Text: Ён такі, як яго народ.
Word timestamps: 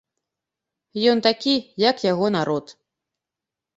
Ён 1.11 1.21
такі, 1.27 1.53
як 1.89 2.03
яго 2.11 2.25
народ. 2.37 2.65